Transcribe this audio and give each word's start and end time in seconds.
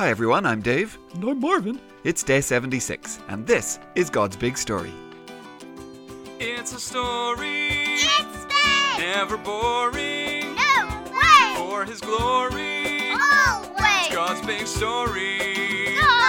Hi 0.00 0.08
everyone, 0.08 0.46
I'm 0.46 0.62
Dave. 0.62 0.96
And 1.12 1.22
I'm 1.24 1.40
Marvin. 1.40 1.78
It's 2.04 2.22
day 2.22 2.40
76, 2.40 3.18
and 3.28 3.46
this 3.46 3.78
is 3.94 4.08
God's 4.08 4.34
Big 4.34 4.56
Story. 4.56 4.90
It's 6.38 6.72
a 6.72 6.80
story, 6.80 7.68
It's 7.68 8.46
big! 8.46 8.98
never 8.98 9.36
boring. 9.36 10.54
No 10.56 11.04
way! 11.12 11.54
For 11.54 11.84
His 11.84 12.00
glory, 12.00 13.10
Always! 13.10 14.08
God's 14.10 14.40
big 14.46 14.66
story. 14.66 15.98
God's 16.00 16.19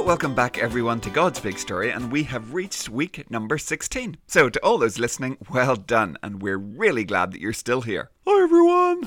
So, 0.00 0.06
welcome 0.06 0.34
back 0.34 0.56
everyone 0.56 0.98
to 1.02 1.10
God's 1.10 1.40
Big 1.40 1.58
Story, 1.58 1.90
and 1.90 2.10
we 2.10 2.22
have 2.22 2.54
reached 2.54 2.88
week 2.88 3.30
number 3.30 3.58
16. 3.58 4.16
So, 4.26 4.48
to 4.48 4.58
all 4.64 4.78
those 4.78 4.98
listening, 4.98 5.36
well 5.50 5.76
done, 5.76 6.16
and 6.22 6.40
we're 6.40 6.56
really 6.56 7.04
glad 7.04 7.32
that 7.32 7.40
you're 7.42 7.52
still 7.52 7.82
here. 7.82 8.10
Hi, 8.26 8.42
everyone. 8.42 9.02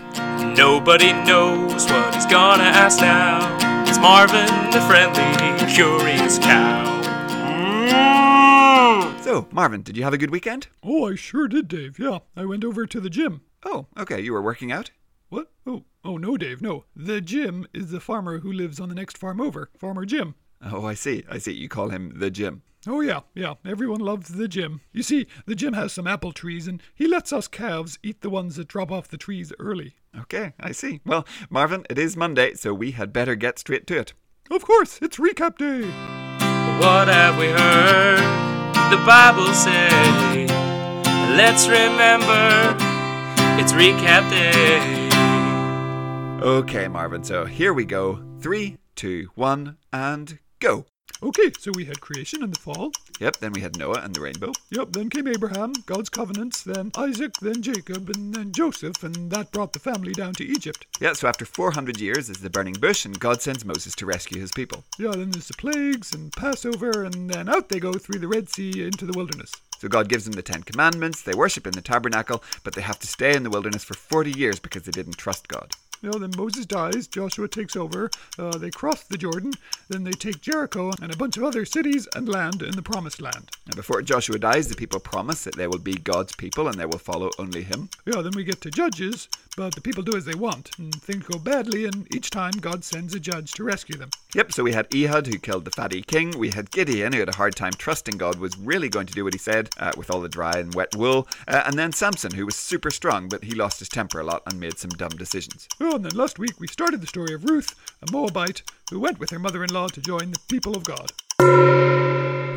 Nobody 0.53 1.11
knows 1.11 1.89
what 1.89 2.13
he's 2.13 2.27
gonna 2.27 2.65
ask 2.65 2.99
now. 2.99 3.39
It's 3.89 3.97
Marvin, 3.97 4.45
the 4.69 4.81
friendly, 4.81 5.73
curious 5.73 6.37
cow. 6.37 7.01
Mm. 7.89 9.23
So, 9.23 9.47
Marvin, 9.51 9.81
did 9.81 9.97
you 9.97 10.03
have 10.03 10.13
a 10.13 10.19
good 10.19 10.29
weekend? 10.29 10.67
Oh, 10.83 11.07
I 11.07 11.15
sure 11.15 11.47
did, 11.47 11.69
Dave. 11.69 11.97
Yeah, 11.97 12.19
I 12.37 12.45
went 12.45 12.63
over 12.63 12.85
to 12.85 13.01
the 13.01 13.09
gym. 13.09 13.41
Oh, 13.65 13.87
okay, 13.97 14.21
you 14.21 14.31
were 14.31 14.43
working 14.43 14.71
out? 14.71 14.91
What? 15.29 15.51
Oh, 15.65 15.85
oh 16.05 16.17
no, 16.17 16.37
Dave, 16.37 16.61
no. 16.61 16.85
The 16.95 17.19
Jim 17.19 17.65
is 17.73 17.89
the 17.89 17.99
farmer 17.99 18.41
who 18.41 18.51
lives 18.51 18.79
on 18.79 18.89
the 18.89 18.95
next 18.95 19.17
farm 19.17 19.41
over, 19.41 19.71
Farmer 19.75 20.05
Jim. 20.05 20.35
Oh, 20.71 20.85
I 20.85 20.93
see, 20.93 21.23
I 21.29 21.39
see. 21.39 21.51
You 21.51 21.67
call 21.67 21.89
him 21.89 22.13
the 22.15 22.31
Jim. 22.31 22.61
Oh, 22.87 23.01
yeah, 23.01 23.21
yeah. 23.33 23.55
Everyone 23.65 23.99
loves 23.99 24.29
the 24.29 24.47
Jim. 24.47 24.81
You 24.91 25.03
see, 25.03 25.27
the 25.45 25.55
Jim 25.55 25.73
has 25.73 25.93
some 25.93 26.07
apple 26.07 26.31
trees, 26.31 26.67
and 26.67 26.81
he 26.93 27.07
lets 27.07 27.31
us 27.33 27.47
calves 27.47 27.99
eat 28.03 28.21
the 28.21 28.29
ones 28.29 28.55
that 28.55 28.67
drop 28.67 28.91
off 28.91 29.07
the 29.07 29.17
trees 29.17 29.53
early. 29.59 29.95
Okay, 30.17 30.53
I 30.59 30.71
see. 30.71 31.01
Well, 31.05 31.25
Marvin, 31.49 31.85
it 31.89 31.97
is 31.97 32.15
Monday, 32.17 32.53
so 32.55 32.73
we 32.73 32.91
had 32.91 33.13
better 33.13 33.35
get 33.35 33.59
straight 33.59 33.87
to 33.87 33.99
it. 33.99 34.13
Of 34.51 34.65
course, 34.65 34.99
it's 35.01 35.17
recap 35.17 35.57
day. 35.57 35.81
What 36.79 37.07
have 37.07 37.37
we 37.37 37.47
heard? 37.47 38.19
The 38.91 39.03
Bible 39.05 39.53
say. 39.53 40.45
Let's 41.35 41.67
remember, 41.67 42.75
it's 43.61 43.73
recap 43.73 44.29
day. 44.29 45.09
Okay, 46.45 46.87
Marvin, 46.87 47.23
so 47.23 47.45
here 47.45 47.73
we 47.73 47.85
go. 47.85 48.23
Three, 48.39 48.77
two, 48.95 49.29
one, 49.35 49.77
and 49.91 50.37
go. 50.63 50.85
Okay, 51.21 51.51
so 51.57 51.71
we 51.75 51.85
had 51.85 52.01
creation 52.01 52.43
and 52.43 52.53
the 52.53 52.59
fall. 52.59 52.91
Yep, 53.19 53.37
then 53.37 53.53
we 53.53 53.61
had 53.61 53.77
Noah 53.77 54.01
and 54.01 54.13
the 54.13 54.21
rainbow. 54.21 54.51
Yep, 54.71 54.91
then 54.91 55.09
came 55.09 55.27
Abraham, 55.27 55.73
God's 55.85 56.09
covenants, 56.09 56.63
then 56.63 56.91
Isaac, 56.97 57.33
then 57.41 57.61
Jacob, 57.61 58.09
and 58.09 58.33
then 58.33 58.51
Joseph, 58.51 59.03
and 59.03 59.29
that 59.31 59.51
brought 59.51 59.73
the 59.73 59.79
family 59.79 60.11
down 60.11 60.33
to 60.35 60.45
Egypt. 60.45 60.85
Yeah, 60.99 61.13
so 61.13 61.27
after 61.27 61.45
400 61.45 61.99
years 61.99 62.29
is 62.29 62.39
the 62.39 62.49
burning 62.49 62.73
bush, 62.73 63.05
and 63.05 63.19
God 63.19 63.41
sends 63.41 63.63
Moses 63.63 63.95
to 63.95 64.05
rescue 64.05 64.39
his 64.39 64.51
people. 64.51 64.83
Yeah, 64.97 65.11
then 65.11 65.31
there's 65.31 65.47
the 65.47 65.53
plagues 65.53 66.13
and 66.13 66.33
Passover, 66.33 67.03
and 67.03 67.29
then 67.29 67.47
out 67.47 67.69
they 67.69 67.79
go 67.79 67.93
through 67.93 68.19
the 68.19 68.27
Red 68.27 68.49
Sea 68.49 68.85
into 68.85 69.05
the 69.05 69.17
wilderness. 69.17 69.51
So 69.79 69.87
God 69.87 70.09
gives 70.09 70.25
them 70.25 70.33
the 70.33 70.41
Ten 70.41 70.63
Commandments, 70.63 71.21
they 71.21 71.33
worship 71.33 71.67
in 71.67 71.73
the 71.73 71.81
tabernacle, 71.81 72.43
but 72.63 72.73
they 72.73 72.81
have 72.81 72.99
to 72.99 73.07
stay 73.07 73.35
in 73.35 73.43
the 73.43 73.49
wilderness 73.49 73.83
for 73.83 73.95
40 73.95 74.31
years 74.31 74.59
because 74.59 74.83
they 74.83 74.91
didn't 74.91 75.17
trust 75.17 75.47
God. 75.47 75.73
You 76.03 76.11
know, 76.11 76.19
then 76.19 76.31
Moses 76.35 76.65
dies, 76.65 77.07
Joshua 77.07 77.47
takes 77.47 77.77
over, 77.77 78.09
uh, 78.37 78.57
they 78.57 78.69
cross 78.69 79.03
the 79.03 79.17
Jordan, 79.17 79.53
then 79.87 80.03
they 80.03 80.11
take 80.11 80.41
Jericho 80.41 80.91
and 81.01 81.13
a 81.13 81.15
bunch 81.15 81.37
of 81.37 81.43
other 81.45 81.63
cities 81.63 82.09
and 82.13 82.27
land 82.27 82.61
in 82.61 82.71
the 82.71 82.81
Promised 82.81 83.21
Land. 83.21 83.51
And 83.67 83.75
before 83.77 84.01
Joshua 84.01 84.37
dies, 84.37 84.67
the 84.67 84.75
people 84.75 84.99
promise 84.99 85.45
that 85.45 85.55
they 85.55 85.65
will 85.65 85.79
be 85.79 85.93
God's 85.93 86.35
people 86.35 86.67
and 86.67 86.77
they 86.77 86.85
will 86.85 86.99
follow 86.99 87.29
only 87.39 87.63
him. 87.63 87.89
Yeah, 88.05 88.21
then 88.21 88.33
we 88.35 88.43
get 88.43 88.59
to 88.61 88.69
Judges, 88.69 89.29
but 89.55 89.75
the 89.75 89.81
people 89.81 90.03
do 90.03 90.17
as 90.17 90.25
they 90.25 90.35
want, 90.35 90.71
and 90.77 90.93
things 91.01 91.25
go 91.25 91.37
badly, 91.37 91.85
and 91.85 92.07
each 92.15 92.29
time 92.29 92.53
God 92.59 92.83
sends 92.83 93.13
a 93.13 93.19
judge 93.19 93.51
to 93.53 93.63
rescue 93.63 93.97
them. 93.97 94.09
Yep, 94.33 94.51
so 94.51 94.63
we 94.63 94.71
had 94.71 94.93
Ehud 94.93 95.27
who 95.27 95.37
killed 95.37 95.65
the 95.65 95.71
fatty 95.71 96.01
king. 96.01 96.31
We 96.37 96.49
had 96.49 96.71
Gideon 96.71 97.13
who 97.13 97.19
had 97.19 97.29
a 97.29 97.35
hard 97.35 97.55
time 97.55 97.73
trusting 97.73 98.17
God 98.17 98.39
was 98.39 98.57
really 98.57 98.89
going 98.89 99.05
to 99.07 99.13
do 99.13 99.23
what 99.23 99.33
he 99.33 99.39
said 99.39 99.69
uh, 99.77 99.91
with 99.95 100.09
all 100.09 100.21
the 100.21 100.29
dry 100.29 100.57
and 100.57 100.73
wet 100.73 100.95
wool. 100.95 101.27
Uh, 101.47 101.63
and 101.65 101.77
then 101.77 101.91
Samson 101.91 102.33
who 102.33 102.45
was 102.45 102.55
super 102.55 102.89
strong, 102.89 103.27
but 103.29 103.43
he 103.43 103.53
lost 103.53 103.79
his 103.79 103.89
temper 103.89 104.19
a 104.19 104.23
lot 104.23 104.41
and 104.47 104.59
made 104.59 104.77
some 104.77 104.91
dumb 104.91 105.09
decisions. 105.09 105.67
Oh, 105.79 105.95
and 105.95 106.05
then 106.05 106.15
last 106.15 106.39
week 106.39 106.59
we 106.59 106.67
started 106.67 107.01
the 107.01 107.07
story 107.07 107.33
of 107.33 107.45
Ruth, 107.45 107.75
a 108.01 108.11
Moabite, 108.11 108.63
who 108.89 108.99
went 108.99 109.19
with 109.19 109.29
her 109.29 109.39
mother 109.39 109.63
in 109.63 109.71
law 109.71 109.87
to 109.87 110.01
join 110.01 110.31
the 110.31 110.39
people 110.49 110.75
of 110.75 110.83
God. 110.83 111.11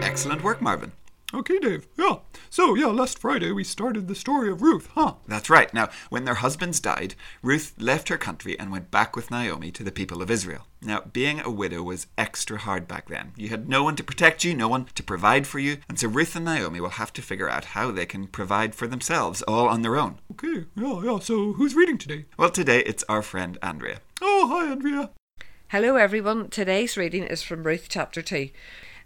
Excellent 0.02 0.42
work, 0.42 0.62
Marvin. 0.62 0.92
Okay, 1.34 1.58
Dave. 1.58 1.88
Yeah. 1.98 2.18
So, 2.50 2.76
yeah, 2.76 2.86
last 2.86 3.18
Friday 3.18 3.50
we 3.50 3.64
started 3.64 4.06
the 4.06 4.14
story 4.14 4.48
of 4.48 4.62
Ruth, 4.62 4.88
huh? 4.94 5.14
That's 5.26 5.50
right. 5.50 5.72
Now, 5.74 5.88
when 6.08 6.24
their 6.24 6.34
husbands 6.34 6.78
died, 6.78 7.16
Ruth 7.42 7.74
left 7.78 8.08
her 8.08 8.16
country 8.16 8.58
and 8.58 8.70
went 8.70 8.92
back 8.92 9.16
with 9.16 9.30
Naomi 9.30 9.72
to 9.72 9.82
the 9.82 9.90
people 9.90 10.22
of 10.22 10.30
Israel. 10.30 10.66
Now, 10.80 11.00
being 11.12 11.40
a 11.40 11.50
widow 11.50 11.82
was 11.82 12.06
extra 12.16 12.58
hard 12.58 12.86
back 12.86 13.08
then. 13.08 13.32
You 13.36 13.48
had 13.48 13.68
no 13.68 13.82
one 13.82 13.96
to 13.96 14.04
protect 14.04 14.44
you, 14.44 14.54
no 14.54 14.68
one 14.68 14.86
to 14.94 15.02
provide 15.02 15.48
for 15.48 15.58
you, 15.58 15.78
and 15.88 15.98
so 15.98 16.06
Ruth 16.06 16.36
and 16.36 16.44
Naomi 16.44 16.80
will 16.80 16.90
have 16.90 17.12
to 17.14 17.22
figure 17.22 17.50
out 17.50 17.66
how 17.66 17.90
they 17.90 18.06
can 18.06 18.28
provide 18.28 18.76
for 18.76 18.86
themselves 18.86 19.42
all 19.42 19.68
on 19.68 19.82
their 19.82 19.96
own. 19.96 20.20
Okay, 20.32 20.66
yeah, 20.76 21.02
yeah. 21.02 21.18
So, 21.18 21.54
who's 21.54 21.74
reading 21.74 21.98
today? 21.98 22.26
Well, 22.38 22.50
today 22.50 22.80
it's 22.86 23.04
our 23.08 23.22
friend 23.22 23.58
Andrea. 23.62 23.98
Oh, 24.22 24.46
hi, 24.48 24.70
Andrea. 24.70 25.10
Hello, 25.70 25.96
everyone. 25.96 26.50
Today's 26.50 26.96
reading 26.96 27.24
is 27.24 27.42
from 27.42 27.64
Ruth 27.64 27.86
chapter 27.88 28.22
2. 28.22 28.50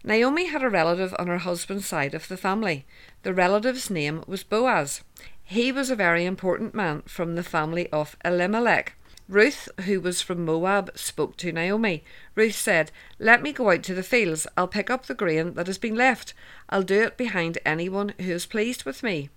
Naomi 0.02 0.46
had 0.46 0.62
a 0.62 0.70
relative 0.70 1.14
on 1.18 1.26
her 1.26 1.38
husband's 1.38 1.86
side 1.86 2.14
of 2.14 2.28
the 2.28 2.36
family. 2.36 2.86
The 3.22 3.34
relative's 3.34 3.90
name 3.90 4.24
was 4.26 4.42
Boaz. 4.42 5.02
He 5.44 5.70
was 5.70 5.90
a 5.90 5.96
very 5.96 6.24
important 6.24 6.74
man 6.74 7.02
from 7.02 7.34
the 7.34 7.42
family 7.42 7.88
of 7.90 8.16
Elimelech. 8.24 8.94
Ruth, 9.28 9.68
who 9.82 10.00
was 10.00 10.22
from 10.22 10.44
Moab, 10.44 10.90
spoke 10.96 11.36
to 11.36 11.52
Naomi. 11.52 12.02
Ruth 12.34 12.56
said, 12.56 12.90
Let 13.18 13.42
me 13.42 13.52
go 13.52 13.70
out 13.70 13.82
to 13.84 13.94
the 13.94 14.02
fields. 14.02 14.46
I'll 14.56 14.66
pick 14.66 14.90
up 14.90 15.06
the 15.06 15.14
grain 15.14 15.54
that 15.54 15.66
has 15.66 15.78
been 15.78 15.94
left. 15.94 16.34
I'll 16.68 16.82
do 16.82 17.02
it 17.02 17.16
behind 17.16 17.58
anyone 17.64 18.14
who 18.18 18.32
is 18.32 18.46
pleased 18.46 18.84
with 18.84 19.02
me. 19.02 19.28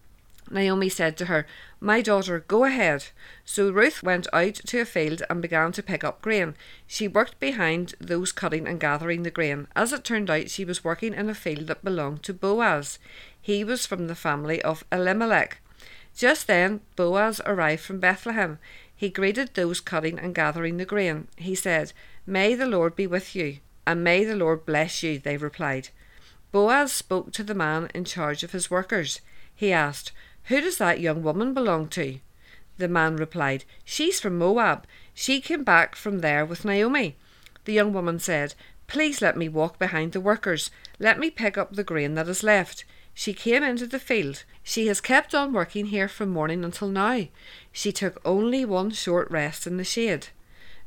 Naomi 0.54 0.88
said 0.88 1.18
to 1.18 1.26
her, 1.26 1.48
My 1.80 2.02
daughter, 2.02 2.46
go 2.48 2.64
ahead. 2.64 3.08
So 3.44 3.72
Ruth 3.72 4.04
went 4.04 4.28
out 4.32 4.54
to 4.54 4.80
a 4.80 4.86
field 4.86 5.24
and 5.30 5.42
began 5.42 5.72
to 5.72 5.84
pick 5.84 6.04
up 6.04 6.22
grain. 6.22 6.56
She 6.86 7.08
worked 7.08 7.40
behind 7.40 7.96
those 8.00 8.32
cutting 8.32 8.68
and 8.68 8.80
gathering 8.80 9.24
the 9.24 9.32
grain. 9.32 9.68
As 9.76 9.92
it 9.92 10.04
turned 10.04 10.30
out, 10.30 10.50
she 10.50 10.64
was 10.64 10.84
working 10.84 11.14
in 11.14 11.30
a 11.30 11.36
field 11.36 11.68
that 11.68 11.84
belonged 11.84 12.24
to 12.24 12.34
Boaz. 12.34 13.00
He 13.42 13.64
was 13.64 13.86
from 13.86 14.08
the 14.08 14.16
family 14.16 14.62
of 14.62 14.84
Elimelech. 14.92 15.58
Just 16.16 16.46
then, 16.46 16.82
Boaz 16.96 17.42
arrived 17.46 17.82
from 17.82 18.00
Bethlehem. 18.00 18.60
He 18.96 19.10
greeted 19.10 19.56
those 19.56 19.82
cutting 19.82 20.20
and 20.20 20.36
gathering 20.36 20.78
the 20.78 20.86
grain. 20.86 21.28
He 21.36 21.56
said, 21.56 21.94
May 22.28 22.54
the 22.54 22.68
Lord 22.68 22.96
be 22.96 23.08
with 23.08 23.36
you, 23.36 23.58
and 23.88 24.04
may 24.04 24.24
the 24.24 24.36
Lord 24.36 24.66
bless 24.66 25.02
you, 25.02 25.18
they 25.18 25.36
replied. 25.36 25.90
Boaz 26.52 26.92
spoke 26.92 27.34
to 27.34 27.44
the 27.44 27.56
man 27.56 27.90
in 27.96 28.06
charge 28.06 28.44
of 28.44 28.52
his 28.52 28.70
workers. 28.70 29.20
He 29.56 29.74
asked, 29.74 30.12
who 30.46 30.62
does 30.62 30.78
that 30.78 31.00
young 31.00 31.24
woman 31.24 31.54
belong 31.54 31.88
to? 31.90 32.20
The 32.78 32.88
man 32.88 33.16
replied, 33.16 33.66
She's 33.86 34.20
from 34.20 34.38
Moab. 34.38 34.86
She 35.14 35.40
came 35.40 35.64
back 35.64 35.96
from 35.96 36.20
there 36.20 36.46
with 36.46 36.66
Naomi. 36.66 37.16
The 37.66 37.74
young 37.74 37.94
woman 37.94 38.20
said, 38.20 38.56
Please 38.88 39.22
let 39.22 39.38
me 39.38 39.48
walk 39.48 39.80
behind 39.80 40.12
the 40.12 40.20
workers. 40.20 40.70
Let 41.00 41.20
me 41.20 41.30
pick 41.30 41.58
up 41.58 41.74
the 41.74 41.84
grain 41.84 42.16
that 42.16 42.28
is 42.28 42.44
left. 42.44 42.84
She 43.14 43.34
came 43.34 43.64
into 43.64 43.88
the 43.88 44.00
field. 44.00 44.44
She 44.64 44.88
has 44.88 45.00
kept 45.00 45.36
on 45.36 45.54
working 45.54 45.88
here 45.88 46.08
from 46.08 46.30
morning 46.30 46.66
until 46.66 46.88
now. 46.90 47.28
She 47.72 47.92
took 47.92 48.20
only 48.26 48.66
one 48.66 48.92
short 48.92 49.30
rest 49.30 49.68
in 49.68 49.78
the 49.78 49.84
shade. 49.84 50.28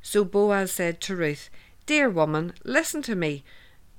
So 0.03 0.25
Boaz 0.25 0.72
said 0.72 1.00
to 1.03 1.16
Ruth, 1.16 1.49
Dear 1.87 2.11
woman, 2.11 2.53
listen 2.65 3.00
to 3.03 3.15
me. 3.15 3.45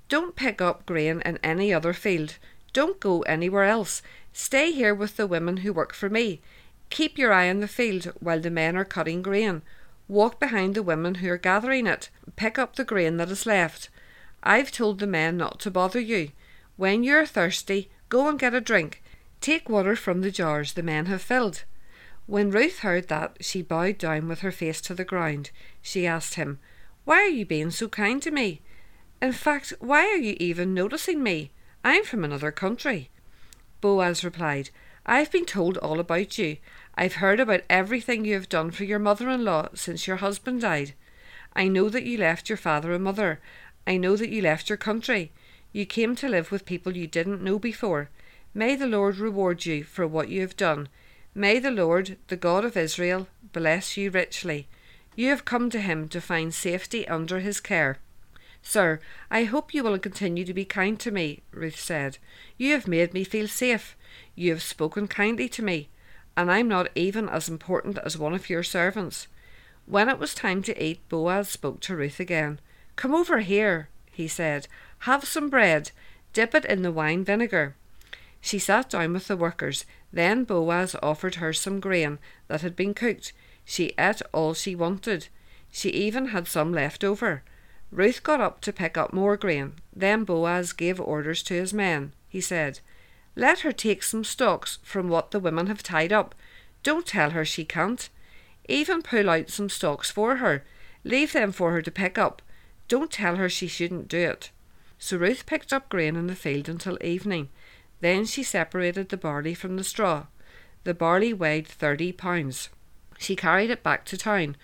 Don't 0.10 0.36
pick 0.36 0.62
up 0.62 0.86
grain 0.86 1.22
in 1.22 1.38
any 1.44 1.74
other 1.74 1.94
field. 1.94 2.38
Don't 2.74 3.00
go 3.00 3.22
anywhere 3.22 3.64
else. 3.64 4.02
Stay 4.34 4.72
here 4.72 4.94
with 4.94 5.18
the 5.18 5.28
women 5.28 5.58
who 5.58 5.74
work 5.74 5.94
for 5.94 6.10
me. 6.10 6.42
Keep 6.90 7.18
your 7.18 7.34
eye 7.34 7.50
on 7.50 7.60
the 7.60 7.68
field 7.68 8.14
while 8.20 8.40
the 8.40 8.50
men 8.50 8.76
are 8.76 8.86
cutting 8.86 9.22
grain. 9.22 9.62
Walk 10.08 10.40
behind 10.40 10.76
the 10.76 10.84
women 10.84 11.16
who 11.16 11.30
are 11.30 11.38
gathering 11.38 11.86
it. 11.88 12.10
Pick 12.36 12.58
up 12.58 12.76
the 12.76 12.86
grain 12.86 13.18
that 13.18 13.30
is 13.30 13.46
left. 13.46 13.90
I've 14.44 14.72
told 14.72 15.00
the 15.00 15.08
men 15.08 15.38
not 15.38 15.60
to 15.62 15.72
bother 15.72 16.00
you. 16.00 16.32
When 16.78 17.04
you're 17.04 17.26
thirsty, 17.26 17.90
go 18.10 18.30
and 18.30 18.40
get 18.40 18.54
a 18.54 18.62
drink. 18.62 19.04
Take 19.42 19.70
water 19.70 19.96
from 19.96 20.22
the 20.22 20.32
jars 20.32 20.74
the 20.74 20.84
men 20.84 21.08
have 21.08 21.22
filled. 21.22 21.64
When 22.26 22.52
Ruth 22.52 22.80
heard 22.80 23.08
that, 23.08 23.38
she 23.42 23.62
bowed 23.62 23.98
down 23.98 24.28
with 24.28 24.40
her 24.40 24.52
face 24.52 24.82
to 24.82 24.94
the 24.94 25.06
ground. 25.06 25.52
She 25.82 26.06
asked 26.06 26.36
him, 26.36 26.60
Why 27.06 27.20
are 27.22 27.28
you 27.28 27.46
being 27.46 27.72
so 27.72 27.88
kind 27.88 28.22
to 28.22 28.32
me? 28.32 28.62
In 29.22 29.32
fact, 29.32 29.74
why 29.80 30.06
are 30.06 30.18
you 30.18 30.36
even 30.40 30.74
noticing 30.74 31.24
me? 31.24 31.52
I'm 31.88 32.04
from 32.04 32.26
another 32.26 32.52
country. 32.52 33.10
Boaz 33.80 34.22
replied, 34.22 34.72
I've 35.06 35.32
been 35.32 35.46
told 35.46 35.78
all 35.78 36.02
about 36.02 36.38
you. 36.38 36.58
I've 36.96 37.24
heard 37.24 37.40
about 37.40 37.62
everything 37.70 38.26
you 38.26 38.34
have 38.34 38.50
done 38.50 38.72
for 38.72 38.84
your 38.84 39.00
mother 39.00 39.30
in 39.30 39.46
law 39.46 39.70
since 39.74 40.06
your 40.06 40.18
husband 40.18 40.60
died. 40.60 40.96
I 41.56 41.70
know 41.70 41.88
that 41.88 42.04
you 42.04 42.18
left 42.18 42.50
your 42.50 42.58
father 42.58 42.92
and 42.92 43.06
mother. 43.06 43.40
I 43.88 43.96
know 43.96 44.18
that 44.18 44.28
you 44.28 44.42
left 44.42 44.68
your 44.68 44.78
country. 44.78 45.32
You 45.72 45.86
came 45.86 46.14
to 46.18 46.28
live 46.28 46.52
with 46.52 46.66
people 46.66 46.98
you 46.98 47.08
didn't 47.08 47.42
know 47.42 47.58
before. 47.58 48.10
May 48.54 48.76
the 48.76 48.86
Lord 48.86 49.16
reward 49.16 49.66
you 49.66 49.86
for 49.86 50.06
what 50.06 50.28
you 50.28 50.42
have 50.42 50.58
done. 50.58 50.90
May 51.34 51.58
the 51.58 51.72
Lord, 51.72 52.18
the 52.28 52.36
God 52.36 52.66
of 52.66 52.76
Israel, 52.76 53.30
bless 53.54 53.96
you 53.96 54.12
richly. 54.12 54.68
You 55.16 55.30
have 55.30 55.46
come 55.46 55.70
to 55.70 55.80
him 55.80 56.10
to 56.10 56.20
find 56.20 56.54
safety 56.54 57.08
under 57.08 57.40
his 57.40 57.62
care. 57.62 58.00
Sir, 58.62 59.00
I 59.32 59.46
hope 59.46 59.74
you 59.74 59.84
will 59.84 59.98
continue 60.00 60.44
to 60.46 60.54
be 60.54 60.66
kind 60.66 61.00
to 61.00 61.12
me, 61.12 61.42
Ruth 61.52 61.80
said. 61.80 62.18
You 62.58 62.74
have 62.74 62.88
made 62.88 63.14
me 63.14 63.24
feel 63.24 63.48
safe. 63.48 63.96
You 64.36 64.52
have 64.52 64.62
spoken 64.62 65.08
kindly 65.08 65.48
to 65.50 65.64
me, 65.64 65.90
and 66.36 66.52
I'm 66.52 66.68
not 66.68 66.90
even 66.96 67.30
as 67.30 67.48
important 67.48 67.98
as 68.00 68.18
one 68.18 68.34
of 68.34 68.50
your 68.50 68.64
servants. 68.64 69.28
When 69.86 70.10
it 70.10 70.20
was 70.20 70.36
time 70.36 70.62
to 70.64 70.84
eat, 70.84 71.08
Boaz 71.08 71.48
spoke 71.48 71.80
to 71.82 71.96
Ruth 71.96 72.20
again. 72.20 72.60
Come 72.98 73.16
over 73.16 73.40
here, 73.40 73.90
he 74.12 74.28
said. 74.28 74.68
Have 75.00 75.24
some 75.24 75.50
bread. 75.50 75.92
Dip 76.34 76.54
it 76.54 76.66
in 76.66 76.82
the 76.82 76.92
wine 76.92 77.24
vinegar. 77.24 77.76
She 78.42 78.60
sat 78.60 78.90
down 78.90 79.14
with 79.14 79.28
the 79.28 79.38
workers. 79.38 79.86
Then 80.12 80.44
Boaz 80.44 80.96
offered 81.02 81.36
her 81.36 81.54
some 81.54 81.80
grain 81.80 82.20
that 82.48 82.62
had 82.62 82.76
been 82.76 82.94
cooked. 82.94 83.34
She 83.64 83.94
ate 83.98 84.22
all 84.34 84.54
she 84.54 84.76
wanted. 84.76 85.28
She 85.72 85.90
even 85.90 86.28
had 86.28 86.48
some 86.48 86.74
left 86.74 87.04
over. 87.04 87.44
Ruth 87.92 88.24
got 88.24 88.42
up 88.42 88.62
to 88.62 88.74
pick 88.74 88.98
up 88.98 89.14
more 89.14 89.38
grain. 89.38 89.74
Then 89.96 90.24
Boaz 90.24 90.74
gave 90.74 91.00
orders 91.00 91.42
to 91.44 91.54
his 91.54 91.74
men. 91.74 92.14
He 92.28 92.42
said, 92.42 92.80
Let 93.36 93.60
her 93.60 93.72
take 93.72 94.04
some 94.04 94.24
stalks 94.24 94.80
from 94.84 95.08
what 95.10 95.32
the 95.32 95.40
women 95.40 95.68
have 95.68 95.84
tied 95.84 96.12
up. 96.12 96.36
Don't 96.84 97.06
tell 97.06 97.32
her 97.32 97.46
she 97.46 97.66
can't. 97.66 98.10
Even 98.68 99.02
pull 99.02 99.30
out 99.30 99.50
some 99.50 99.70
stalks 99.70 100.12
for 100.12 100.38
her. 100.38 100.64
Leave 101.04 101.34
them 101.34 101.52
for 101.52 101.72
her 101.72 101.82
to 101.82 101.92
pick 101.92 102.18
up. 102.18 102.42
Don't 102.88 103.12
tell 103.12 103.38
her 103.38 103.50
she 103.50 103.68
shouldn't 103.68 104.08
do 104.08 104.18
it. 104.18 104.52
So 105.00 105.18
Ruth 105.18 105.46
picked 105.46 105.72
up 105.72 105.90
grain 105.90 106.16
in 106.16 106.28
the 106.28 106.36
field 106.36 106.68
until 106.68 107.02
evening. 107.04 107.50
Then 108.02 108.26
she 108.26 108.44
separated 108.44 109.10
the 109.10 109.18
barley 109.18 109.54
from 109.54 109.76
the 109.76 109.84
straw. 109.84 110.26
The 110.84 110.94
barley 110.94 111.34
weighed 111.34 111.68
thirty 111.68 112.12
pounds. 112.12 112.70
She 113.18 113.36
carried 113.36 113.70
it 113.70 113.84
back 113.84 114.06
to 114.06 114.18
town. 114.18 114.56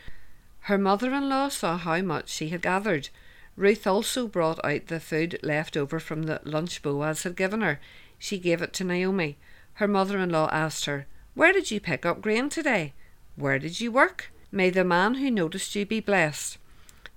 Her 0.67 0.77
mother 0.77 1.13
in 1.13 1.27
law 1.27 1.49
saw 1.49 1.77
how 1.77 2.01
much 2.01 2.29
she 2.29 2.47
had 2.47 2.61
gathered. 2.61 3.09
Ruth 3.57 3.85
also 3.85 4.27
brought 4.29 4.63
out 4.63 4.87
the 4.87 5.01
food 5.01 5.37
left 5.43 5.75
over 5.75 5.99
from 5.99 6.23
the 6.23 6.39
lunch 6.45 6.81
Boaz 6.81 7.23
had 7.23 7.35
given 7.35 7.59
her. 7.59 7.81
She 8.17 8.39
gave 8.39 8.61
it 8.61 8.71
to 8.73 8.85
Naomi. 8.85 9.37
Her 9.73 9.89
mother 9.89 10.17
in 10.19 10.29
law 10.29 10.49
asked 10.53 10.85
her, 10.85 11.05
Where 11.33 11.51
did 11.51 11.69
you 11.69 11.81
pick 11.81 12.05
up 12.05 12.21
grain 12.21 12.47
today? 12.47 12.93
Where 13.35 13.59
did 13.59 13.81
you 13.81 13.91
work? 13.91 14.31
May 14.53 14.69
the 14.69 14.85
man 14.85 15.15
who 15.15 15.29
noticed 15.29 15.75
you 15.75 15.85
be 15.85 15.99
blessed. 15.99 16.57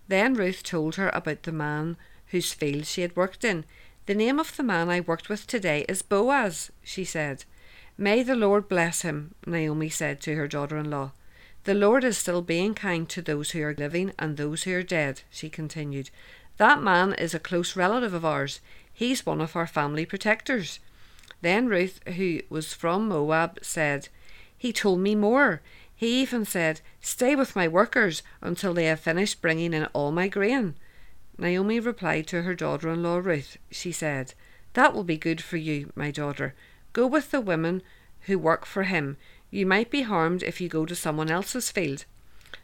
Then 0.08 0.34
Ruth 0.34 0.64
told 0.64 0.96
her 0.96 1.10
about 1.10 1.44
the 1.44 1.52
man 1.52 1.96
whose 2.28 2.52
field 2.52 2.86
she 2.86 3.02
had 3.02 3.14
worked 3.14 3.44
in. 3.44 3.64
The 4.06 4.14
name 4.14 4.40
of 4.40 4.56
the 4.56 4.64
man 4.64 4.88
I 4.88 5.00
worked 5.00 5.28
with 5.28 5.46
today 5.46 5.84
is 5.88 6.02
Boaz, 6.02 6.72
she 6.82 7.04
said. 7.04 7.44
May 7.96 8.24
the 8.24 8.34
Lord 8.34 8.68
bless 8.68 9.02
him, 9.02 9.36
Naomi 9.46 9.88
said 9.88 10.20
to 10.22 10.34
her 10.34 10.48
daughter 10.48 10.76
in 10.78 10.90
law. 10.90 11.12
The 11.66 11.74
Lord 11.74 12.04
is 12.04 12.16
still 12.16 12.42
being 12.42 12.74
kind 12.74 13.08
to 13.08 13.20
those 13.20 13.50
who 13.50 13.60
are 13.64 13.74
living 13.74 14.12
and 14.20 14.36
those 14.36 14.62
who 14.62 14.72
are 14.76 14.84
dead, 14.84 15.22
she 15.30 15.50
continued. 15.50 16.10
That 16.58 16.80
man 16.80 17.12
is 17.14 17.34
a 17.34 17.40
close 17.40 17.74
relative 17.74 18.14
of 18.14 18.24
ours. 18.24 18.60
He's 18.92 19.26
one 19.26 19.40
of 19.40 19.56
our 19.56 19.66
family 19.66 20.06
protectors. 20.06 20.78
Then 21.42 21.66
Ruth, 21.66 21.98
who 22.06 22.42
was 22.48 22.72
from 22.72 23.08
Moab, 23.08 23.58
said, 23.62 24.06
He 24.56 24.72
told 24.72 25.00
me 25.00 25.16
more. 25.16 25.60
He 25.92 26.22
even 26.22 26.44
said, 26.44 26.82
Stay 27.00 27.34
with 27.34 27.56
my 27.56 27.66
workers 27.66 28.22
until 28.40 28.72
they 28.72 28.84
have 28.84 29.00
finished 29.00 29.42
bringing 29.42 29.74
in 29.74 29.86
all 29.86 30.12
my 30.12 30.28
grain. 30.28 30.76
Naomi 31.36 31.80
replied 31.80 32.28
to 32.28 32.42
her 32.42 32.54
daughter 32.54 32.90
in 32.90 33.02
law 33.02 33.16
Ruth. 33.16 33.56
She 33.72 33.90
said, 33.90 34.34
That 34.74 34.94
will 34.94 35.02
be 35.02 35.18
good 35.18 35.40
for 35.40 35.56
you, 35.56 35.92
my 35.96 36.12
daughter. 36.12 36.54
Go 36.92 37.08
with 37.08 37.32
the 37.32 37.40
women 37.40 37.82
who 38.26 38.38
work 38.38 38.66
for 38.66 38.84
him. 38.84 39.16
You 39.56 39.64
might 39.64 39.90
be 39.90 40.02
harmed 40.02 40.42
if 40.42 40.60
you 40.60 40.68
go 40.68 40.84
to 40.84 40.94
someone 40.94 41.30
else's 41.30 41.70
field. 41.70 42.04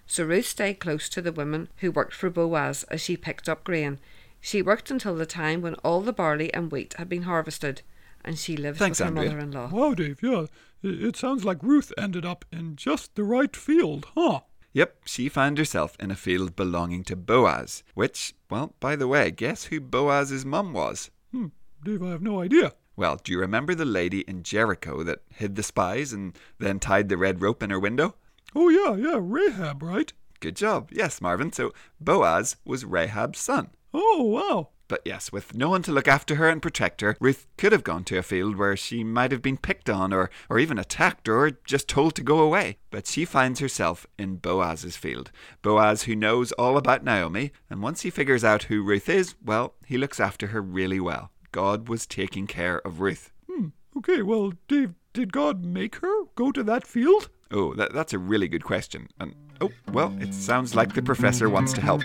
So 0.07 0.27
Ruth 0.27 0.45
stayed 0.45 0.75
close 0.75 1.09
to 1.09 1.23
the 1.23 1.33
women 1.33 1.71
who 1.79 1.91
worked 1.91 2.13
for 2.13 2.29
Boaz 2.29 2.85
as 2.91 3.01
she 3.01 3.17
picked 3.17 3.49
up 3.49 3.65
grain. 3.65 3.99
She 4.43 4.61
worked 4.61 4.91
until 4.91 5.15
the 5.17 5.25
time 5.25 5.63
when 5.63 5.73
all 5.77 6.03
the 6.03 6.13
barley 6.13 6.53
and 6.53 6.71
wheat 6.71 6.95
had 6.99 7.09
been 7.09 7.23
harvested, 7.23 7.81
and 8.23 8.39
she 8.39 8.59
lived 8.59 8.79
Thanks, 8.79 8.99
with 9.01 9.09
her 9.09 9.09
Andrea. 9.09 9.31
mother 9.31 9.39
in 9.39 9.53
law. 9.53 9.69
Wow, 9.69 9.95
Dave, 9.95 10.23
yeah. 10.23 10.45
It, 10.83 11.03
it 11.03 11.17
sounds 11.17 11.47
like 11.47 11.63
Ruth 11.63 11.95
ended 11.97 12.27
up 12.27 12.45
in 12.53 12.77
just 12.77 13.15
the 13.15 13.25
right 13.25 13.57
field, 13.57 14.09
huh? 14.15 14.41
Yep, 14.75 14.99
she 15.07 15.31
found 15.31 15.57
herself 15.57 15.97
in 15.99 16.11
a 16.11 16.15
field 16.15 16.55
belonging 16.57 17.05
to 17.05 17.17
Boaz, 17.17 17.83
which, 17.95 18.35
well, 18.51 18.75
by 18.81 18.97
the 18.97 19.09
way, 19.09 19.31
guess 19.31 19.65
who 19.65 19.81
Boaz's 19.81 20.45
mum 20.45 20.75
was? 20.75 21.11
Hmm, 21.31 21.47
Dave, 21.83 22.03
I 22.03 22.11
have 22.11 22.21
no 22.21 22.43
idea. 22.43 22.75
Well, 22.97 23.21
do 23.23 23.33
you 23.33 23.39
remember 23.39 23.75
the 23.75 23.85
lady 23.85 24.21
in 24.21 24.43
Jericho 24.43 25.03
that 25.03 25.23
hid 25.31 25.57
the 25.57 25.63
spies 25.63 26.13
and 26.13 26.37
then 26.59 26.79
tied 26.79 27.09
the 27.09 27.17
red 27.17 27.41
rope 27.41 27.63
in 27.63 27.71
her 27.71 27.81
window? 27.81 28.15
Oh, 28.55 28.69
yeah, 28.69 28.95
yeah, 28.97 29.19
Rahab, 29.21 29.83
right? 29.83 30.13
Good 30.41 30.57
job. 30.57 30.91
Yes, 30.93 31.21
Marvin. 31.21 31.53
So 31.53 31.73
Boaz 32.01 32.57
was 32.65 32.85
Rahab's 32.85 33.39
son. 33.39 33.71
Oh, 33.95 34.23
wow. 34.23 34.69
But 34.89 35.01
yes, 35.07 35.33
with 35.33 35.55
no 35.55 35.71
one 35.71 35.83
to 35.85 35.93
look 35.93 36.07
after 36.07 36.35
her 36.35 36.51
and 36.51 36.61
protect 36.61 37.01
her, 37.01 37.17
Ruth 37.19 37.47
could 37.57 37.73
have 37.73 37.83
gone 37.83 38.05
to 38.05 38.19
a 38.19 38.23
field 38.23 38.57
where 38.57 38.77
she 38.77 39.03
might 39.03 39.33
have 39.33 39.41
been 39.41 39.57
picked 39.57 39.89
on 39.89 40.13
or, 40.13 40.29
or 40.51 40.59
even 40.59 40.79
attacked 40.79 41.31
or 41.31 41.53
just 41.65 41.89
told 41.89 42.15
to 42.17 42.23
go 42.23 42.41
away. 42.41 42.77
But 42.91 43.07
she 43.07 43.25
finds 43.25 43.61
herself 43.61 44.07
in 44.19 44.37
Boaz's 44.37 44.99
field. 44.99 45.33
Boaz, 45.63 46.03
who 46.03 46.15
knows 46.15 46.53
all 46.53 46.77
about 46.77 47.05
Naomi, 47.05 47.53
and 47.71 47.81
once 47.81 48.03
he 48.03 48.11
figures 48.11 48.45
out 48.45 48.65
who 48.65 48.83
Ruth 48.83 49.09
is, 49.09 49.35
well, 49.43 49.73
he 49.87 49.97
looks 49.97 50.21
after 50.21 50.49
her 50.49 50.61
really 50.61 51.01
well. 51.01 51.31
God 51.53 51.89
was 51.89 52.07
taking 52.07 52.47
care 52.47 52.79
of 52.87 53.01
Ruth. 53.01 53.31
Hmm, 53.49 53.69
okay, 53.99 54.23
well, 54.23 54.55
Dave, 54.69 54.95
did 55.13 55.33
God 55.33 55.65
make 55.65 55.97
her 55.97 56.25
go 56.35 56.51
to 56.51 56.63
that 56.63 56.87
field? 56.87 57.29
Oh, 57.51 57.75
that, 57.75 57.93
that's 57.93 58.15
a 58.15 58.19
really 58.19 58.49
good 58.49 58.65
question. 58.65 59.09
And 59.21 59.35
oh, 59.61 59.71
well, 59.93 60.17
it 60.21 60.33
sounds 60.33 60.75
like 60.75 60.95
the 60.95 61.03
professor 61.03 61.51
wants 61.51 61.75
to 61.75 61.83
help. 61.83 62.03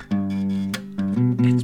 It's 1.40 1.64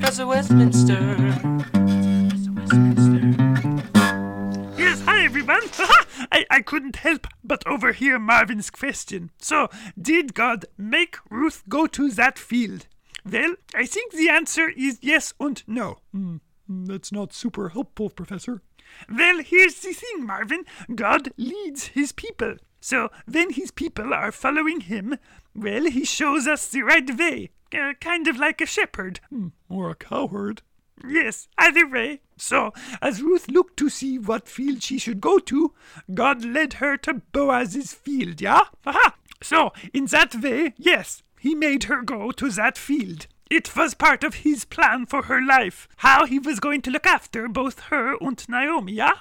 Professor 0.00 0.26
Westminster. 0.26 1.16
Yes, 4.78 5.02
hi 5.02 5.24
everyone. 5.26 5.60
I, 6.32 6.46
I 6.50 6.62
couldn't 6.62 6.96
help 6.96 7.26
but 7.44 7.66
overhear 7.66 8.18
Marvin's 8.18 8.70
question. 8.70 9.30
So, 9.36 9.68
did 10.00 10.32
God 10.32 10.64
make 10.78 11.18
Ruth 11.28 11.64
go 11.68 11.86
to 11.88 12.08
that 12.12 12.38
field? 12.38 12.86
Well, 13.30 13.56
I 13.74 13.84
think 13.84 14.12
the 14.12 14.30
answer 14.30 14.70
is 14.70 14.98
yes 15.02 15.34
and 15.38 15.62
no. 15.66 15.98
Hmm, 16.14 16.36
that's 16.66 17.12
not 17.12 17.34
super 17.34 17.68
helpful, 17.68 18.08
Professor. 18.08 18.62
Well, 19.14 19.42
here's 19.42 19.80
the 19.80 19.92
thing, 19.92 20.24
Marvin. 20.24 20.64
God 20.94 21.28
leads 21.36 21.88
his 21.88 22.12
people. 22.12 22.54
So, 22.80 23.10
when 23.30 23.50
his 23.50 23.70
people 23.70 24.14
are 24.14 24.32
following 24.32 24.80
him, 24.80 25.18
well, 25.54 25.84
he 25.84 26.06
shows 26.06 26.46
us 26.46 26.68
the 26.68 26.80
right 26.84 27.18
way. 27.18 27.50
Uh, 27.72 27.92
kind 28.00 28.26
of 28.26 28.36
like 28.36 28.60
a 28.60 28.66
shepherd. 28.66 29.20
Hmm, 29.30 29.48
or 29.68 29.90
a 29.90 29.94
cowherd. 29.94 30.62
Yes, 31.06 31.48
either 31.56 31.86
way. 31.88 32.20
So, 32.36 32.72
as 33.00 33.22
Ruth 33.22 33.48
looked 33.48 33.76
to 33.78 33.88
see 33.88 34.18
what 34.18 34.48
field 34.48 34.82
she 34.82 34.98
should 34.98 35.20
go 35.20 35.38
to, 35.38 35.72
God 36.12 36.44
led 36.44 36.74
her 36.74 36.96
to 36.98 37.22
Boaz's 37.32 37.92
field, 37.92 38.40
yeah? 38.40 38.64
Aha! 38.84 39.14
So, 39.42 39.72
in 39.94 40.06
that 40.06 40.34
way, 40.34 40.74
yes, 40.76 41.22
he 41.38 41.54
made 41.54 41.84
her 41.84 42.02
go 42.02 42.30
to 42.32 42.50
that 42.50 42.76
field. 42.76 43.26
It 43.50 43.74
was 43.74 43.94
part 43.94 44.22
of 44.22 44.34
his 44.36 44.64
plan 44.64 45.06
for 45.06 45.22
her 45.22 45.40
life, 45.40 45.88
how 45.98 46.26
he 46.26 46.38
was 46.38 46.60
going 46.60 46.82
to 46.82 46.90
look 46.90 47.06
after 47.06 47.48
both 47.48 47.80
her 47.84 48.16
and 48.20 48.46
Naomi, 48.48 48.92
yeah? 48.92 49.14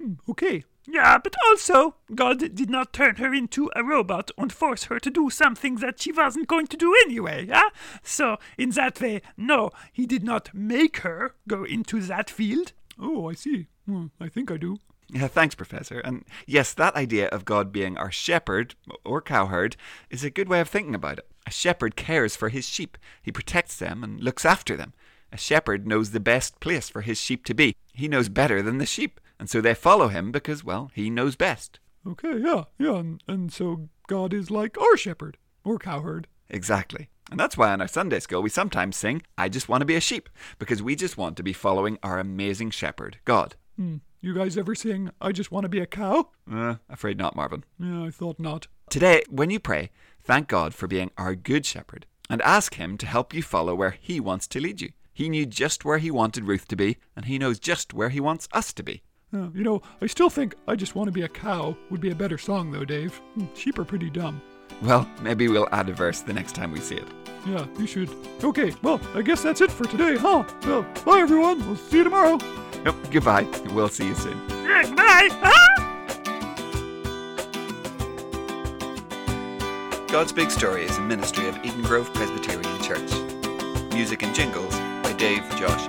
Hmm, 0.00 0.14
okay. 0.28 0.64
Yeah, 0.92 1.18
but 1.18 1.36
also, 1.46 1.94
God 2.14 2.54
did 2.54 2.68
not 2.68 2.92
turn 2.92 3.16
her 3.16 3.32
into 3.32 3.70
a 3.76 3.84
robot 3.84 4.32
and 4.36 4.52
force 4.52 4.84
her 4.84 4.98
to 4.98 5.10
do 5.10 5.30
something 5.30 5.76
that 5.76 6.00
she 6.00 6.10
wasn't 6.10 6.48
going 6.48 6.66
to 6.66 6.76
do 6.76 6.94
anyway, 7.04 7.46
yeah? 7.46 7.68
So, 8.02 8.38
in 8.58 8.70
that 8.70 9.00
way, 9.00 9.22
no, 9.36 9.70
he 9.92 10.04
did 10.04 10.24
not 10.24 10.50
make 10.52 10.98
her 10.98 11.34
go 11.46 11.62
into 11.62 12.00
that 12.00 12.28
field. 12.28 12.72
Oh, 12.98 13.30
I 13.30 13.34
see. 13.34 13.68
Hmm, 13.86 14.06
I 14.20 14.28
think 14.28 14.50
I 14.50 14.56
do. 14.56 14.78
Yeah, 15.12 15.28
thanks, 15.28 15.54
Professor. 15.54 16.00
And 16.00 16.24
yes, 16.46 16.72
that 16.74 16.96
idea 16.96 17.28
of 17.28 17.44
God 17.44 17.72
being 17.72 17.96
our 17.96 18.10
shepherd 18.10 18.74
or 19.04 19.20
cowherd 19.20 19.76
is 20.08 20.24
a 20.24 20.30
good 20.30 20.48
way 20.48 20.60
of 20.60 20.68
thinking 20.68 20.94
about 20.94 21.18
it. 21.18 21.28
A 21.46 21.50
shepherd 21.52 21.94
cares 21.94 22.34
for 22.34 22.48
his 22.48 22.68
sheep, 22.68 22.98
he 23.22 23.32
protects 23.32 23.76
them 23.76 24.02
and 24.02 24.20
looks 24.20 24.44
after 24.44 24.76
them. 24.76 24.92
A 25.32 25.36
shepherd 25.36 25.86
knows 25.86 26.10
the 26.10 26.20
best 26.20 26.58
place 26.58 26.88
for 26.88 27.02
his 27.02 27.18
sheep 27.20 27.44
to 27.44 27.54
be. 27.54 27.76
He 27.92 28.08
knows 28.08 28.28
better 28.28 28.62
than 28.62 28.78
the 28.78 28.86
sheep, 28.86 29.20
and 29.40 29.50
so 29.50 29.60
they 29.60 29.74
follow 29.74 30.08
him 30.08 30.30
because, 30.30 30.62
well, 30.62 30.92
he 30.94 31.10
knows 31.10 31.34
best. 31.34 31.80
Okay, 32.06 32.38
yeah, 32.38 32.64
yeah, 32.78 32.96
and, 32.96 33.22
and 33.26 33.52
so 33.52 33.88
God 34.06 34.32
is 34.32 34.50
like 34.50 34.78
our 34.78 34.96
shepherd, 34.96 35.38
or 35.64 35.78
cowherd. 35.78 36.28
Exactly. 36.48 37.08
And 37.30 37.38
that's 37.38 37.56
why 37.56 37.72
in 37.72 37.80
our 37.80 37.88
Sunday 37.88 38.20
school 38.20 38.42
we 38.42 38.50
sometimes 38.50 38.96
sing, 38.96 39.22
I 39.38 39.48
just 39.48 39.68
want 39.68 39.80
to 39.80 39.86
be 39.86 39.96
a 39.96 40.00
sheep, 40.00 40.28
because 40.58 40.82
we 40.82 40.94
just 40.94 41.16
want 41.16 41.36
to 41.36 41.42
be 41.42 41.52
following 41.52 41.98
our 42.02 42.18
amazing 42.18 42.70
shepherd, 42.70 43.18
God. 43.24 43.56
Hmm. 43.76 43.96
You 44.20 44.34
guys 44.34 44.58
ever 44.58 44.74
sing, 44.74 45.10
I 45.20 45.32
just 45.32 45.50
want 45.50 45.64
to 45.64 45.70
be 45.70 45.80
a 45.80 45.86
cow? 45.86 46.28
Uh, 46.50 46.74
afraid 46.90 47.16
not, 47.16 47.34
Marvin. 47.34 47.64
Yeah, 47.78 48.04
I 48.04 48.10
thought 48.10 48.38
not. 48.38 48.66
Today, 48.90 49.22
when 49.30 49.48
you 49.48 49.58
pray, 49.58 49.90
thank 50.22 50.48
God 50.48 50.74
for 50.74 50.86
being 50.86 51.10
our 51.16 51.34
good 51.34 51.64
shepherd 51.64 52.04
and 52.28 52.42
ask 52.42 52.74
Him 52.74 52.98
to 52.98 53.06
help 53.06 53.32
you 53.32 53.42
follow 53.42 53.74
where 53.74 53.96
He 53.98 54.20
wants 54.20 54.46
to 54.48 54.60
lead 54.60 54.82
you. 54.82 54.90
He 55.14 55.28
knew 55.30 55.46
just 55.46 55.84
where 55.84 55.98
He 55.98 56.10
wanted 56.10 56.46
Ruth 56.46 56.68
to 56.68 56.76
be, 56.76 56.98
and 57.16 57.24
He 57.24 57.38
knows 57.38 57.58
just 57.58 57.94
where 57.94 58.10
He 58.10 58.20
wants 58.20 58.48
us 58.52 58.72
to 58.74 58.82
be. 58.82 59.02
Uh, 59.32 59.48
you 59.54 59.62
know, 59.62 59.80
I 60.02 60.06
still 60.06 60.28
think 60.30 60.56
I 60.66 60.74
just 60.74 60.94
want 60.96 61.06
to 61.08 61.12
be 61.12 61.22
a 61.22 61.28
cow 61.28 61.76
would 61.90 62.00
be 62.00 62.10
a 62.10 62.14
better 62.14 62.36
song, 62.38 62.72
though, 62.72 62.84
Dave. 62.84 63.14
Hmm, 63.34 63.46
Sheep 63.54 63.78
are 63.78 63.84
pretty 63.84 64.10
dumb. 64.10 64.42
Well, 64.82 65.08
maybe 65.22 65.46
we'll 65.48 65.68
add 65.72 65.88
a 65.88 65.92
verse 65.92 66.20
the 66.20 66.32
next 66.32 66.54
time 66.54 66.72
we 66.72 66.80
see 66.80 66.96
it. 66.96 67.06
Yeah, 67.46 67.66
you 67.78 67.86
should. 67.86 68.10
Okay, 68.42 68.72
well, 68.82 69.00
I 69.14 69.22
guess 69.22 69.42
that's 69.42 69.60
it 69.60 69.70
for 69.70 69.84
today, 69.84 70.16
huh? 70.16 70.44
Well, 70.64 70.84
bye 71.04 71.20
everyone. 71.20 71.64
We'll 71.66 71.76
see 71.76 71.98
you 71.98 72.04
tomorrow. 72.04 72.38
Nope, 72.84 72.96
goodbye. 73.10 73.46
We'll 73.72 73.88
see 73.88 74.06
you 74.06 74.14
soon. 74.14 74.38
Bye. 74.48 75.28
Ah! 75.42 75.66
God's 80.08 80.32
Big 80.32 80.50
Story 80.50 80.84
is 80.84 80.96
a 80.98 81.02
ministry 81.02 81.46
of 81.46 81.56
Eden 81.64 81.82
Grove 81.82 82.12
Presbyterian 82.14 82.82
Church. 82.82 83.12
Music 83.92 84.22
and 84.22 84.34
jingles 84.34 84.74
by 85.02 85.12
Dave 85.16 85.44
Josh 85.56 85.86